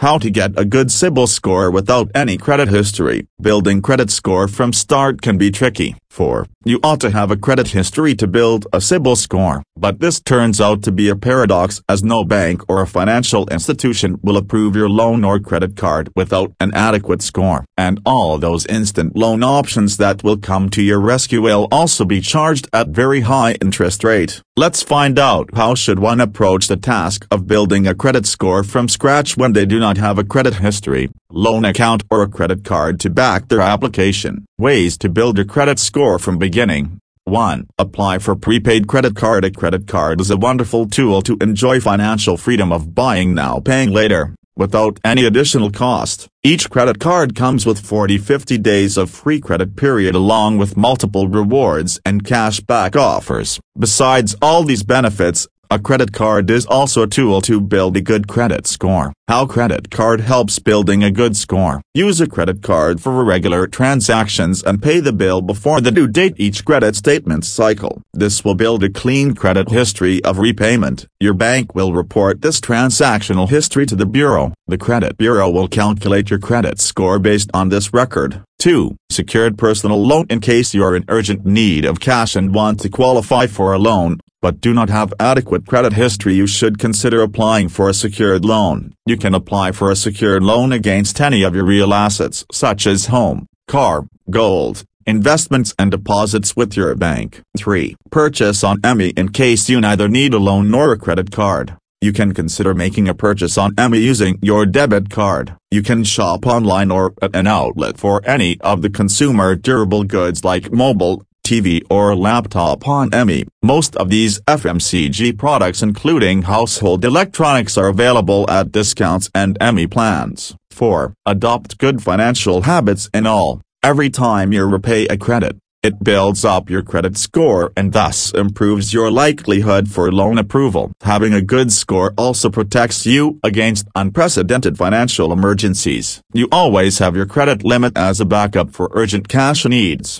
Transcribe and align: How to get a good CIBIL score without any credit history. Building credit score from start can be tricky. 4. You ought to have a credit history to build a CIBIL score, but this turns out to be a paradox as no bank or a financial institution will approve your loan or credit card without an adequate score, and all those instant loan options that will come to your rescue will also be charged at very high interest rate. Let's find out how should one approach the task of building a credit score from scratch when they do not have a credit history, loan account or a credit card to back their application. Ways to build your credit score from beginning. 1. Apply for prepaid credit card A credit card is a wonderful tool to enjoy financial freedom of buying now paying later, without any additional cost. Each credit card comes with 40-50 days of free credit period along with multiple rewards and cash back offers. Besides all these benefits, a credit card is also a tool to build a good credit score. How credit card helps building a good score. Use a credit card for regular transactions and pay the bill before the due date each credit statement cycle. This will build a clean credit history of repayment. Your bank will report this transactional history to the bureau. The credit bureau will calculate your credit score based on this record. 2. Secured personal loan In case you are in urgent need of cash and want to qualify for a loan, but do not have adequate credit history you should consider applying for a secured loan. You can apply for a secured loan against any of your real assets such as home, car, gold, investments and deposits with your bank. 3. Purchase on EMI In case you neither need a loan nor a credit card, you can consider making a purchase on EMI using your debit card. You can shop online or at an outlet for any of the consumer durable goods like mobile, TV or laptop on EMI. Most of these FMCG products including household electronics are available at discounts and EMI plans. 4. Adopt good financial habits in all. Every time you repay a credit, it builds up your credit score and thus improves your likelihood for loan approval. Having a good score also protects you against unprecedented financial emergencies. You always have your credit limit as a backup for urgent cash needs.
How 0.00 0.16
to 0.16 0.30
get 0.30 0.58
a 0.58 0.64
good 0.64 0.86
CIBIL 0.86 1.28
score 1.28 1.70
without 1.70 2.10
any 2.14 2.38
credit 2.38 2.70
history. 2.70 3.26
Building 3.38 3.82
credit 3.82 4.10
score 4.10 4.48
from 4.48 4.72
start 4.72 5.20
can 5.20 5.36
be 5.36 5.50
tricky. 5.50 5.94
4. 6.08 6.46
You 6.64 6.80
ought 6.82 7.02
to 7.02 7.10
have 7.10 7.30
a 7.30 7.36
credit 7.36 7.68
history 7.68 8.14
to 8.14 8.26
build 8.26 8.66
a 8.72 8.80
CIBIL 8.80 9.18
score, 9.18 9.62
but 9.80 9.98
this 9.98 10.20
turns 10.20 10.60
out 10.60 10.82
to 10.82 10.92
be 10.92 11.08
a 11.08 11.16
paradox 11.16 11.80
as 11.88 12.04
no 12.04 12.22
bank 12.22 12.62
or 12.68 12.82
a 12.82 12.86
financial 12.86 13.48
institution 13.48 14.18
will 14.22 14.36
approve 14.36 14.76
your 14.76 14.90
loan 14.90 15.24
or 15.24 15.40
credit 15.40 15.74
card 15.74 16.10
without 16.14 16.52
an 16.60 16.70
adequate 16.74 17.22
score, 17.22 17.64
and 17.78 17.98
all 18.04 18.36
those 18.36 18.66
instant 18.66 19.16
loan 19.16 19.42
options 19.42 19.96
that 19.96 20.22
will 20.22 20.36
come 20.36 20.68
to 20.68 20.82
your 20.82 21.00
rescue 21.00 21.40
will 21.40 21.66
also 21.72 22.04
be 22.04 22.20
charged 22.20 22.68
at 22.74 22.88
very 22.88 23.22
high 23.22 23.52
interest 23.62 24.04
rate. 24.04 24.42
Let's 24.54 24.82
find 24.82 25.18
out 25.18 25.48
how 25.54 25.74
should 25.74 25.98
one 25.98 26.20
approach 26.20 26.68
the 26.68 26.76
task 26.76 27.26
of 27.30 27.46
building 27.46 27.86
a 27.86 27.94
credit 27.94 28.26
score 28.26 28.62
from 28.62 28.88
scratch 28.88 29.34
when 29.36 29.54
they 29.54 29.64
do 29.64 29.80
not 29.80 29.96
have 29.96 30.18
a 30.18 30.24
credit 30.24 30.56
history, 30.56 31.08
loan 31.30 31.64
account 31.64 32.02
or 32.10 32.22
a 32.22 32.28
credit 32.28 32.64
card 32.64 33.00
to 33.00 33.08
back 33.08 33.48
their 33.48 33.62
application. 33.62 34.44
Ways 34.58 34.98
to 34.98 35.08
build 35.08 35.38
your 35.38 35.46
credit 35.46 35.78
score 35.78 36.18
from 36.18 36.36
beginning. 36.36 36.99
1. 37.24 37.68
Apply 37.78 38.18
for 38.18 38.34
prepaid 38.34 38.86
credit 38.86 39.14
card 39.14 39.44
A 39.44 39.50
credit 39.50 39.86
card 39.86 40.20
is 40.20 40.30
a 40.30 40.36
wonderful 40.36 40.88
tool 40.88 41.22
to 41.22 41.36
enjoy 41.40 41.80
financial 41.80 42.36
freedom 42.36 42.72
of 42.72 42.94
buying 42.94 43.34
now 43.34 43.60
paying 43.60 43.90
later, 43.90 44.34
without 44.56 44.98
any 45.04 45.24
additional 45.24 45.70
cost. 45.70 46.28
Each 46.42 46.68
credit 46.68 46.98
card 46.98 47.34
comes 47.34 47.66
with 47.66 47.82
40-50 47.82 48.62
days 48.62 48.96
of 48.96 49.10
free 49.10 49.40
credit 49.40 49.76
period 49.76 50.14
along 50.14 50.58
with 50.58 50.76
multiple 50.76 51.28
rewards 51.28 52.00
and 52.04 52.24
cash 52.24 52.60
back 52.60 52.96
offers. 52.96 53.60
Besides 53.78 54.34
all 54.42 54.64
these 54.64 54.82
benefits, 54.82 55.46
a 55.72 55.78
credit 55.78 56.12
card 56.12 56.50
is 56.50 56.66
also 56.66 57.04
a 57.04 57.06
tool 57.06 57.40
to 57.40 57.60
build 57.60 57.96
a 57.96 58.00
good 58.00 58.26
credit 58.26 58.66
score. 58.66 59.12
How 59.28 59.46
credit 59.46 59.88
card 59.88 60.20
helps 60.20 60.58
building 60.58 61.04
a 61.04 61.12
good 61.12 61.36
score. 61.36 61.80
Use 61.94 62.20
a 62.20 62.26
credit 62.26 62.60
card 62.60 63.00
for 63.00 63.24
regular 63.24 63.68
transactions 63.68 64.64
and 64.64 64.82
pay 64.82 64.98
the 64.98 65.12
bill 65.12 65.40
before 65.40 65.80
the 65.80 65.92
due 65.92 66.08
date 66.08 66.34
each 66.38 66.64
credit 66.64 66.96
statement 66.96 67.44
cycle. 67.44 68.02
This 68.12 68.44
will 68.44 68.56
build 68.56 68.82
a 68.82 68.90
clean 68.90 69.36
credit 69.36 69.70
history 69.70 70.24
of 70.24 70.38
repayment. 70.38 71.06
Your 71.20 71.34
bank 71.34 71.72
will 71.72 71.92
report 71.92 72.42
this 72.42 72.60
transactional 72.60 73.48
history 73.48 73.86
to 73.86 73.94
the 73.94 74.06
bureau. 74.06 74.52
The 74.66 74.78
credit 74.78 75.16
bureau 75.16 75.48
will 75.48 75.68
calculate 75.68 76.30
your 76.30 76.40
credit 76.40 76.80
score 76.80 77.20
based 77.20 77.50
on 77.54 77.68
this 77.68 77.92
record. 77.94 78.42
2. 78.58 78.96
Secured 79.08 79.56
personal 79.56 80.04
loan 80.04 80.26
In 80.28 80.40
case 80.40 80.74
you 80.74 80.82
are 80.82 80.96
in 80.96 81.04
urgent 81.08 81.46
need 81.46 81.84
of 81.84 82.00
cash 82.00 82.34
and 82.34 82.52
want 82.52 82.80
to 82.80 82.88
qualify 82.88 83.46
for 83.46 83.72
a 83.72 83.78
loan, 83.78 84.18
but 84.42 84.60
do 84.60 84.72
not 84.72 84.88
have 84.88 85.12
adequate 85.20 85.66
credit 85.66 85.92
history 85.92 86.34
you 86.34 86.46
should 86.46 86.78
consider 86.78 87.22
applying 87.22 87.68
for 87.68 87.88
a 87.88 87.94
secured 87.94 88.44
loan. 88.44 88.94
You 89.06 89.16
can 89.16 89.34
apply 89.34 89.72
for 89.72 89.90
a 89.90 89.96
secured 89.96 90.42
loan 90.42 90.72
against 90.72 91.20
any 91.20 91.42
of 91.42 91.54
your 91.54 91.64
real 91.64 91.92
assets 91.92 92.44
such 92.50 92.86
as 92.86 93.06
home, 93.06 93.46
car, 93.68 94.06
gold, 94.30 94.84
investments 95.06 95.74
and 95.78 95.90
deposits 95.90 96.56
with 96.56 96.76
your 96.76 96.94
bank. 96.94 97.40
3. 97.58 97.96
Purchase 98.10 98.64
on 98.64 98.80
EMI 98.80 99.16
In 99.18 99.30
case 99.30 99.68
you 99.68 99.80
neither 99.80 100.08
need 100.08 100.34
a 100.34 100.38
loan 100.38 100.70
nor 100.70 100.92
a 100.92 100.98
credit 100.98 101.30
card, 101.30 101.76
you 102.00 102.12
can 102.12 102.32
consider 102.32 102.72
making 102.72 103.08
a 103.08 103.14
purchase 103.14 103.58
on 103.58 103.74
EMI 103.74 104.00
using 104.00 104.38
your 104.40 104.64
debit 104.64 105.10
card. 105.10 105.54
You 105.70 105.82
can 105.82 106.04
shop 106.04 106.46
online 106.46 106.90
or 106.90 107.12
at 107.20 107.36
an 107.36 107.46
outlet 107.46 107.98
for 107.98 108.22
any 108.24 108.58
of 108.60 108.82
the 108.82 108.90
consumer 108.90 109.54
durable 109.54 110.04
goods 110.04 110.44
like 110.44 110.72
mobile, 110.72 111.24
TV 111.50 111.82
or 111.90 112.14
laptop 112.14 112.86
on 112.86 113.10
EMI. 113.10 113.48
Most 113.62 113.96
of 113.96 114.08
these 114.08 114.40
FMCG 114.60 115.36
products 115.36 115.82
including 115.82 116.42
household 116.42 117.04
electronics 117.04 117.76
are 117.76 117.88
available 117.88 118.42
at 118.48 118.70
discounts 118.70 119.28
and 119.34 119.58
EMI 119.58 119.90
plans. 119.90 120.54
4. 120.70 121.12
Adopt 121.26 121.78
good 121.78 122.02
financial 122.08 122.62
habits 122.62 123.10
in 123.12 123.26
all. 123.26 123.60
Every 123.82 124.10
time 124.10 124.52
you 124.52 124.64
repay 124.64 125.06
a 125.06 125.16
credit, 125.16 125.56
it 125.82 126.04
builds 126.04 126.44
up 126.44 126.68
your 126.68 126.82
credit 126.82 127.16
score 127.16 127.72
and 127.74 127.92
thus 127.94 128.32
improves 128.32 128.92
your 128.92 129.10
likelihood 129.10 129.84
for 129.94 130.12
loan 130.12 130.36
approval. 130.36 130.92
Having 131.12 131.32
a 131.34 131.48
good 131.54 131.72
score 131.72 132.12
also 132.18 132.50
protects 132.50 133.06
you 133.06 133.22
against 133.42 133.88
unprecedented 134.02 134.76
financial 134.76 135.32
emergencies. 135.32 136.20
You 136.34 136.48
always 136.52 136.98
have 136.98 137.16
your 137.16 137.24
credit 137.34 137.64
limit 137.64 137.96
as 137.96 138.20
a 138.20 138.30
backup 138.36 138.68
for 138.76 138.90
urgent 138.92 139.28
cash 139.28 139.64
needs. 139.64 140.18